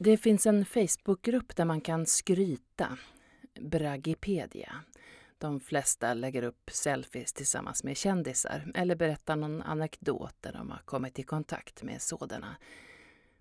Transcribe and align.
Det 0.00 0.16
finns 0.16 0.46
en 0.46 0.64
Facebookgrupp 0.64 1.56
där 1.56 1.64
man 1.64 1.80
kan 1.80 2.06
skryta. 2.06 2.98
Bragipedia. 3.60 4.84
De 5.38 5.60
flesta 5.60 6.14
lägger 6.14 6.42
upp 6.42 6.70
selfies 6.72 7.32
tillsammans 7.32 7.84
med 7.84 7.96
kändisar 7.96 8.72
eller 8.74 8.96
berättar 8.96 9.36
någon 9.36 9.62
anekdot 9.62 10.34
där 10.40 10.52
de 10.52 10.70
har 10.70 10.78
kommit 10.84 11.18
i 11.18 11.22
kontakt 11.22 11.82
med 11.82 12.02
sådana. 12.02 12.56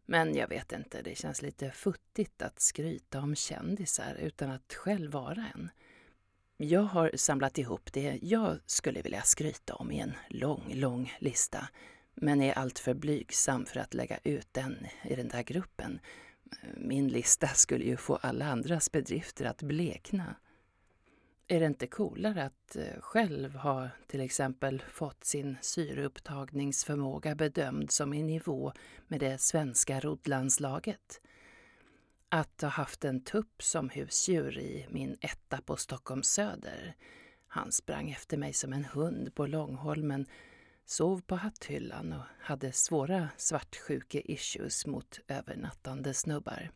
Men 0.06 0.36
jag 0.36 0.48
vet 0.48 0.72
inte, 0.72 1.02
det 1.02 1.18
känns 1.18 1.42
lite 1.42 1.72
futtigt 1.72 2.42
att 2.42 2.60
skryta 2.60 3.22
om 3.22 3.36
kändisar 3.36 4.16
utan 4.16 4.52
att 4.52 4.74
själv 4.74 5.12
vara 5.12 5.46
en. 5.56 5.70
Jag 6.58 6.84
har 6.84 7.12
samlat 7.16 7.58
ihop 7.58 7.94
det 7.94 8.20
jag 8.22 8.60
skulle 8.66 9.02
vilja 9.02 9.22
skryta 9.22 9.76
om 9.76 9.92
i 9.92 10.00
en 10.00 10.14
lång, 10.30 10.74
lång 10.74 11.14
lista 11.20 11.68
men 12.14 12.42
är 12.42 12.54
alltför 12.54 12.94
blygsam 12.94 13.66
för 13.66 13.80
att 13.80 13.94
lägga 13.94 14.20
ut 14.24 14.48
den 14.52 14.88
i 15.04 15.16
den 15.16 15.28
där 15.28 15.44
gruppen. 15.44 16.00
Min 16.78 17.08
lista 17.08 17.48
skulle 17.48 17.86
ju 17.86 17.98
få 17.98 18.16
alla 18.16 18.46
andras 18.46 18.92
bedrifter 18.92 19.46
att 19.46 19.62
blekna. 19.62 20.36
Är 21.48 21.60
det 21.60 21.66
inte 21.66 21.88
coolare 21.88 22.44
att 22.44 22.76
eh, 22.76 23.02
själv 23.02 23.56
ha 23.56 23.90
till 24.08 24.22
exempel 24.22 24.84
fått 24.92 25.24
sin 25.24 25.58
syreupptagningsförmåga 25.62 27.36
bedömd 27.36 27.92
som 27.92 28.14
i 28.14 28.24
nivå 28.24 28.74
med 29.08 29.20
det 29.20 29.42
svenska 29.42 30.00
roddlandslaget? 30.00 31.22
Att 32.30 32.62
ha 32.62 32.70
haft 32.70 33.06
en 33.06 33.24
tupp 33.24 33.64
som 33.64 33.90
husdjur 33.90 34.60
i 34.60 34.88
min 34.90 35.18
etta 35.22 35.62
på 35.62 35.76
Stockholms 35.76 36.28
söder. 36.28 36.96
Han 37.48 37.72
sprang 37.72 38.12
efter 38.12 38.38
mig 38.38 38.54
som 38.54 38.74
en 38.74 38.86
hund 38.86 39.36
på 39.36 39.48
Långholmen, 39.48 40.26
sov 40.90 41.22
på 41.22 41.36
hatthyllan 41.36 42.14
och 42.14 42.24
hade 42.40 42.72
svåra 42.72 43.30
svartsjuke-issues 43.38 44.88
mot 44.88 45.20
övernattande 45.28 46.14
snubbar. 46.14 46.72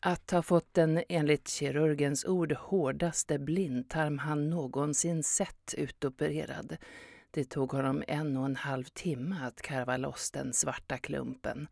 Att 0.00 0.30
ha 0.30 0.42
fått 0.42 0.74
den 0.74 1.02
enligt 1.08 1.48
kirurgens 1.48 2.24
ord 2.24 2.52
hårdaste 2.52 3.38
blindtarm 3.38 4.18
han 4.18 4.50
någonsin 4.50 5.22
sett 5.22 5.74
utopererad. 5.76 6.76
Det 7.30 7.44
tog 7.44 7.72
honom 7.72 8.04
en 8.08 8.36
och 8.36 8.44
en 8.44 8.56
halv 8.56 8.84
timme 8.84 9.36
att 9.42 9.62
karva 9.62 9.96
loss 9.96 10.30
den 10.30 10.52
svarta 10.52 10.98
klumpen. 10.98 11.68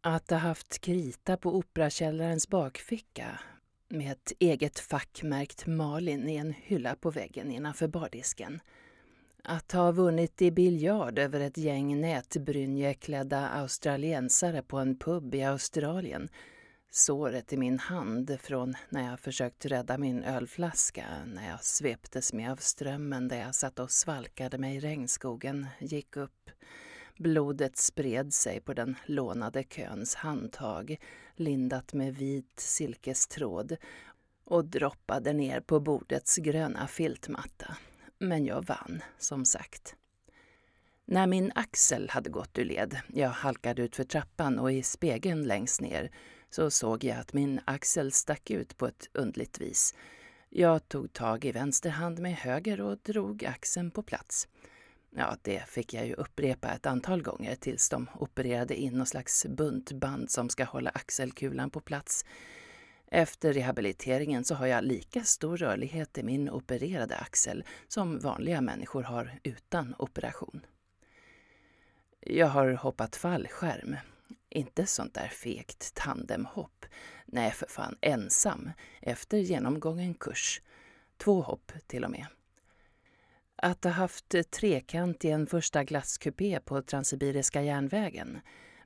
Att 0.00 0.30
ha 0.30 0.38
haft 0.38 0.80
krita 0.80 1.36
på 1.36 1.56
Operakällarens 1.56 2.48
bakficka 2.48 3.40
med 3.88 4.12
ett 4.12 4.32
eget 4.38 4.78
fack 4.78 5.22
märkt 5.22 5.66
Malin 5.66 6.28
i 6.28 6.36
en 6.36 6.52
hylla 6.52 6.96
på 6.96 7.10
väggen 7.10 7.50
innanför 7.50 7.88
bardisken. 7.88 8.60
Att 9.46 9.72
ha 9.72 9.92
vunnit 9.92 10.42
i 10.42 10.50
biljard 10.50 11.18
över 11.18 11.40
ett 11.40 11.58
gäng 11.58 12.00
nätbrynjeklädda 12.00 13.48
australiensare 13.48 14.62
på 14.62 14.78
en 14.78 14.98
pub 14.98 15.34
i 15.34 15.42
Australien 15.42 16.28
Såret 16.90 17.52
i 17.52 17.56
min 17.56 17.78
hand 17.78 18.36
från 18.40 18.74
när 18.88 19.10
jag 19.10 19.20
försökt 19.20 19.66
rädda 19.66 19.98
min 19.98 20.22
ölflaska, 20.22 21.04
när 21.26 21.48
jag 21.48 21.64
sveptes 21.64 22.32
med 22.32 22.52
av 22.52 22.56
strömmen 22.56 23.28
där 23.28 23.40
jag 23.40 23.54
satt 23.54 23.78
och 23.78 23.90
svalkade 23.90 24.58
mig 24.58 24.76
i 24.76 24.80
regnskogen, 24.80 25.66
gick 25.78 26.16
upp. 26.16 26.50
Blodet 27.16 27.76
spred 27.76 28.34
sig 28.34 28.60
på 28.60 28.74
den 28.74 28.96
lånade 29.06 29.62
köns 29.62 30.14
handtag, 30.14 30.96
lindat 31.36 31.92
med 31.92 32.14
vit 32.16 32.60
silkestråd 32.60 33.76
och 34.44 34.64
droppade 34.64 35.32
ner 35.32 35.60
på 35.60 35.80
bordets 35.80 36.36
gröna 36.36 36.86
filtmatta. 36.86 37.76
Men 38.24 38.44
jag 38.44 38.66
vann, 38.66 39.02
som 39.18 39.44
sagt. 39.44 39.96
När 41.04 41.26
min 41.26 41.52
axel 41.54 42.10
hade 42.10 42.30
gått 42.30 42.58
ur 42.58 42.64
led, 42.64 42.96
jag 43.08 43.28
halkade 43.28 43.82
ut 43.82 43.96
för 43.96 44.04
trappan 44.04 44.58
och 44.58 44.72
i 44.72 44.82
spegeln 44.82 45.42
längst 45.42 45.80
ner 45.80 46.10
så 46.50 46.70
såg 46.70 47.04
jag 47.04 47.18
att 47.18 47.32
min 47.32 47.60
axel 47.64 48.12
stack 48.12 48.50
ut 48.50 48.76
på 48.76 48.86
ett 48.86 49.08
undligt 49.12 49.60
vis. 49.60 49.94
Jag 50.48 50.88
tog 50.88 51.12
tag 51.12 51.44
i 51.44 51.52
vänster 51.52 51.90
hand 51.90 52.18
med 52.18 52.34
höger 52.34 52.80
och 52.80 52.98
drog 52.98 53.44
axeln 53.44 53.90
på 53.90 54.02
plats. 54.02 54.48
Ja, 55.16 55.36
det 55.42 55.68
fick 55.68 55.94
jag 55.94 56.06
ju 56.06 56.14
upprepa 56.14 56.68
ett 56.68 56.86
antal 56.86 57.22
gånger 57.22 57.56
tills 57.56 57.88
de 57.88 58.10
opererade 58.14 58.76
in 58.76 58.98
något 58.98 59.08
slags 59.08 59.46
buntband 59.46 60.30
som 60.30 60.48
ska 60.48 60.64
hålla 60.64 60.90
axelkulan 60.90 61.70
på 61.70 61.80
plats. 61.80 62.24
Efter 63.14 63.52
rehabiliteringen 63.52 64.44
så 64.44 64.54
har 64.54 64.66
jag 64.66 64.84
lika 64.84 65.24
stor 65.24 65.56
rörlighet 65.56 66.18
i 66.18 66.22
min 66.22 66.50
opererade 66.50 67.16
axel 67.16 67.64
som 67.88 68.18
vanliga 68.18 68.60
människor 68.60 69.02
har 69.02 69.38
utan 69.42 69.94
operation. 69.98 70.66
Jag 72.20 72.46
har 72.46 72.72
hoppat 72.72 73.16
fallskärm 73.16 73.96
inte 74.48 74.86
sånt 74.86 75.14
där 75.14 75.28
fegt 75.28 75.94
tandemhopp. 75.94 76.86
Nej, 77.26 77.50
för 77.50 77.66
fan, 77.66 77.96
ensam. 78.00 78.70
Efter 79.00 79.38
genomgången 79.38 80.14
kurs. 80.14 80.62
Två 81.16 81.42
hopp 81.42 81.72
till 81.86 82.04
och 82.04 82.10
med. 82.10 82.26
Att 83.56 83.84
ha 83.84 83.90
haft 83.90 84.34
trekant 84.50 85.24
i 85.24 85.30
en 85.30 85.46
första 85.46 85.84
glasskupé 85.84 86.60
på 86.60 86.82
Transsibiriska 86.82 87.62
järnvägen 87.62 88.40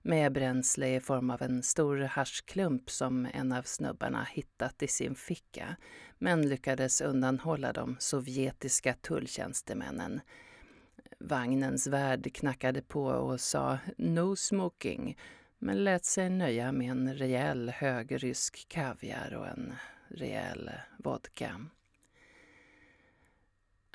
med 0.08 0.32
bränsle 0.32 0.94
i 0.94 1.00
form 1.00 1.30
av 1.30 1.42
en 1.42 1.62
stor 1.62 1.96
haschklump 1.96 2.90
som 2.90 3.28
en 3.34 3.52
av 3.52 3.62
snubbarna 3.62 4.24
hittat 4.24 4.82
i 4.82 4.88
sin 4.88 5.14
ficka 5.14 5.76
men 6.18 6.48
lyckades 6.48 7.00
undanhålla 7.00 7.72
de 7.72 7.96
sovjetiska 7.98 8.94
tulltjänstemännen. 8.94 10.20
Vagnens 11.18 11.86
värd 11.86 12.34
knackade 12.34 12.82
på 12.82 13.04
och 13.04 13.40
sa 13.40 13.78
”No 13.96 14.36
smoking” 14.36 15.18
men 15.58 15.84
lät 15.84 16.04
sig 16.04 16.30
nöja 16.30 16.72
med 16.72 16.90
en 16.90 17.14
rejäl 17.14 17.70
hög 17.70 18.24
rysk 18.24 18.68
kaviar 18.68 19.34
och 19.34 19.46
en 19.46 19.74
rejäl 20.08 20.70
vodka. 20.98 21.60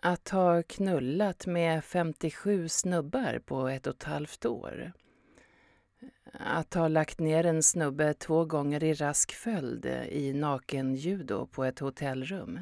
Att 0.01 0.29
ha 0.29 0.63
knullat 0.63 1.45
med 1.47 1.83
57 1.83 2.69
snubbar 2.69 3.39
på 3.45 3.67
ett 3.67 3.87
och 3.87 3.95
ett 3.95 4.03
halvt 4.03 4.45
år. 4.45 4.93
Att 6.33 6.73
ha 6.73 6.87
lagt 6.87 7.19
ner 7.19 7.45
en 7.45 7.63
snubbe 7.63 8.13
två 8.13 8.45
gånger 8.45 8.83
i 8.83 8.93
rask 8.93 9.31
följd 9.31 9.85
eh, 9.85 10.07
i 10.07 10.33
nakenjudo 10.33 11.47
på 11.47 11.63
ett 11.63 11.79
hotellrum. 11.79 12.59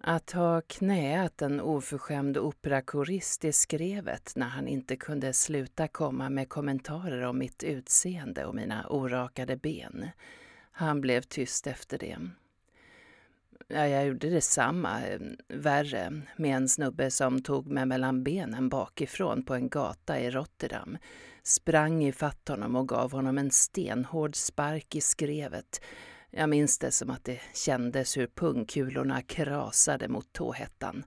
Att 0.00 0.30
ha 0.30 0.60
knäat 0.60 1.42
en 1.42 1.60
oförskämd 1.60 2.38
operakorist 2.38 3.44
i 3.44 3.52
skrevet 3.52 4.32
när 4.36 4.46
han 4.46 4.68
inte 4.68 4.96
kunde 4.96 5.32
sluta 5.32 5.88
komma 5.88 6.30
med 6.30 6.48
kommentarer 6.48 7.22
om 7.22 7.38
mitt 7.38 7.62
utseende 7.62 8.44
och 8.44 8.54
mina 8.54 8.86
orakade 8.88 9.56
ben. 9.56 10.08
Han 10.70 11.00
blev 11.00 11.20
tyst 11.20 11.66
efter 11.66 11.98
det. 11.98 12.18
Ja, 13.68 13.86
jag 13.86 14.06
gjorde 14.06 14.30
detsamma, 14.30 15.02
eh, 15.06 15.20
värre, 15.48 16.22
med 16.36 16.56
en 16.56 16.68
snubbe 16.68 17.10
som 17.10 17.42
tog 17.42 17.66
mig 17.66 17.86
mellan 17.86 18.22
benen 18.22 18.68
bakifrån 18.68 19.42
på 19.42 19.54
en 19.54 19.68
gata 19.68 20.20
i 20.20 20.30
Rotterdam, 20.30 20.98
sprang 21.46 22.04
ifatt 22.04 22.48
honom 22.48 22.76
och 22.76 22.88
gav 22.88 23.12
honom 23.12 23.38
en 23.38 23.50
stenhård 23.50 24.36
spark 24.36 24.94
i 24.94 25.00
skrevet 25.00 25.80
jag 26.38 26.48
minns 26.48 26.78
det 26.78 26.90
som 26.90 27.10
att 27.10 27.24
det 27.24 27.40
kändes 27.54 28.16
hur 28.16 28.26
pungkulorna 28.26 29.22
krasade 29.22 30.08
mot 30.08 30.32
tåhettan. 30.32 31.04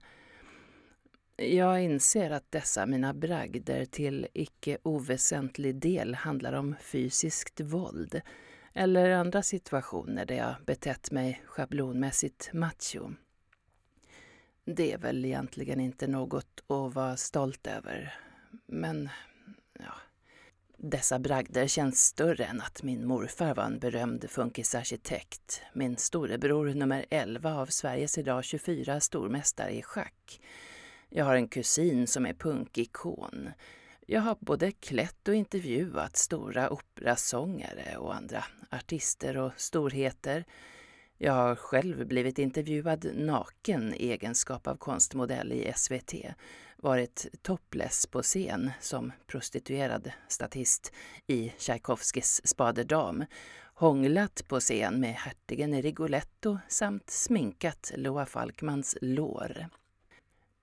Jag 1.36 1.82
inser 1.82 2.30
att 2.30 2.52
dessa 2.52 2.86
mina 2.86 3.14
bragder 3.14 3.84
till 3.84 4.26
icke 4.32 4.78
oväsentlig 4.82 5.76
del 5.76 6.14
handlar 6.14 6.52
om 6.52 6.76
fysiskt 6.80 7.60
våld 7.60 8.20
eller 8.74 9.10
andra 9.10 9.42
situationer 9.42 10.26
där 10.26 10.36
jag 10.36 10.54
betett 10.66 11.10
mig 11.10 11.42
schablonmässigt 11.46 12.50
macho. 12.52 13.10
Det 14.64 14.92
är 14.92 14.98
väl 14.98 15.24
egentligen 15.24 15.80
inte 15.80 16.06
något 16.06 16.60
att 16.66 16.94
vara 16.94 17.16
stolt 17.16 17.66
över, 17.66 18.14
men 18.66 19.08
ja, 19.78 19.94
dessa 20.82 21.18
bragder 21.18 21.66
känns 21.66 22.04
större 22.04 22.44
än 22.44 22.60
att 22.60 22.82
min 22.82 23.06
morfar 23.06 23.54
var 23.54 23.64
en 23.64 23.78
berömd 23.78 24.30
funkisarkitekt, 24.30 25.62
min 25.72 25.96
storebror 25.96 26.74
nummer 26.74 27.06
11 27.10 27.54
av 27.54 27.66
Sveriges 27.66 28.18
idag 28.18 28.44
24 28.44 29.00
stormästare 29.00 29.70
i 29.70 29.82
schack. 29.82 30.40
Jag 31.08 31.24
har 31.24 31.34
en 31.34 31.48
kusin 31.48 32.06
som 32.06 32.26
är 32.26 32.32
punkikon. 32.32 33.50
Jag 34.06 34.20
har 34.20 34.36
både 34.40 34.72
klätt 34.72 35.28
och 35.28 35.34
intervjuat 35.34 36.16
stora 36.16 36.70
operasångare 36.70 37.96
och 37.96 38.14
andra 38.14 38.44
artister 38.70 39.36
och 39.36 39.52
storheter. 39.56 40.44
Jag 41.22 41.32
har 41.32 41.56
själv 41.56 42.06
blivit 42.06 42.38
intervjuad 42.38 43.06
naken 43.14 43.94
i 43.94 44.10
egenskap 44.10 44.66
av 44.66 44.76
konstmodell 44.76 45.52
i 45.52 45.72
SVT 45.76 46.14
varit 46.76 47.26
topless 47.42 48.06
på 48.06 48.22
scen 48.22 48.70
som 48.80 49.12
prostituerad 49.26 50.12
statist 50.28 50.92
i 51.26 51.52
Tchaikovskis 51.58 52.40
Spaderdam, 52.44 53.24
hånglat 53.74 54.48
på 54.48 54.60
scen 54.60 55.00
med 55.00 55.14
hertigen 55.14 55.74
i 55.74 55.82
Rigoletto 55.82 56.58
samt 56.68 57.10
sminkat 57.10 57.92
Loa 57.96 58.26
Falkmans 58.26 58.96
lår. 59.00 59.66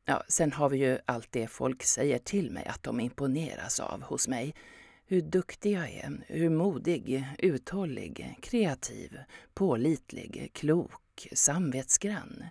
Ja, 0.05 0.23
sen 0.27 0.51
har 0.51 0.69
vi 0.69 0.77
ju 0.77 0.99
allt 1.05 1.31
det 1.31 1.47
folk 1.47 1.83
säger 1.83 2.19
till 2.19 2.51
mig 2.51 2.65
att 2.65 2.83
de 2.83 2.99
imponeras 2.99 3.79
av 3.79 4.01
hos 4.01 4.27
mig 4.27 4.55
hur 5.09 5.21
duktig 5.21 5.71
jag 5.71 5.89
är, 5.89 6.23
hur 6.27 6.49
modig, 6.49 7.25
uthållig, 7.39 8.35
kreativ, 8.41 9.17
pålitlig, 9.53 10.51
klok, 10.53 11.27
samvetsgrann. 11.33 12.43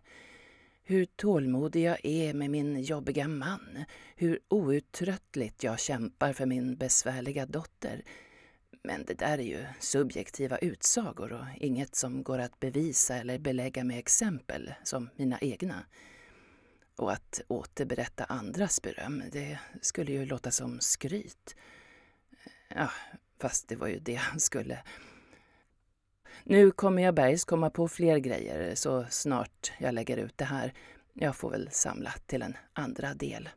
Hur 0.82 1.04
tålmodig 1.04 1.82
jag 1.82 1.98
är 2.02 2.34
med 2.34 2.50
min 2.50 2.82
jobbiga 2.82 3.28
man, 3.28 3.84
hur 4.16 4.38
outtröttligt 4.48 5.64
jag 5.64 5.80
kämpar 5.80 6.32
för 6.32 6.46
min 6.46 6.76
besvärliga 6.76 7.46
dotter. 7.46 8.02
Men 8.82 9.04
det 9.04 9.18
där 9.18 9.38
är 9.38 9.42
ju 9.42 9.64
subjektiva 9.80 10.58
utsagor 10.58 11.32
och 11.32 11.44
inget 11.56 11.96
som 11.96 12.22
går 12.22 12.38
att 12.38 12.60
bevisa 12.60 13.16
eller 13.16 13.38
belägga 13.38 13.84
med 13.84 13.98
exempel 13.98 14.74
som 14.84 15.08
mina 15.16 15.38
egna. 15.40 15.86
Och 16.96 17.12
att 17.12 17.40
återberätta 17.48 18.24
andras 18.24 18.82
beröm, 18.82 19.22
det 19.32 19.58
skulle 19.80 20.12
ju 20.12 20.26
låta 20.26 20.50
som 20.50 20.80
skryt. 20.80 21.56
Ja, 22.68 22.90
fast 23.40 23.68
det 23.68 23.76
var 23.76 23.86
ju 23.86 23.98
det 23.98 24.14
han 24.14 24.40
skulle. 24.40 24.82
Nu 26.44 26.70
kommer 26.70 27.02
jag 27.02 27.14
bergs 27.14 27.44
komma 27.44 27.70
på 27.70 27.88
fler 27.88 28.18
grejer 28.18 28.74
så 28.74 29.06
snart 29.10 29.72
jag 29.78 29.94
lägger 29.94 30.16
ut 30.16 30.38
det 30.38 30.44
här. 30.44 30.72
Jag 31.12 31.36
får 31.36 31.50
väl 31.50 31.68
samla 31.72 32.12
till 32.26 32.42
en 32.42 32.56
andra 32.72 33.14
del. 33.14 33.48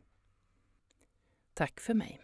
Tack 1.54 1.80
för 1.80 1.94
mig. 1.94 2.20